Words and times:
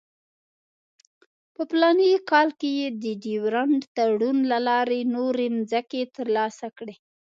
په 1.53 1.61
فلاني 1.69 2.11
کال 2.31 2.49
کې 2.59 2.69
یې 2.79 2.87
د 3.03 3.05
ډیورنډ 3.23 3.81
تړون 3.95 4.37
له 4.51 4.59
لارې 4.67 4.99
نورې 5.15 5.45
مځکې 5.57 6.01
ترلاسه 6.15 6.67
کړې. 6.77 6.95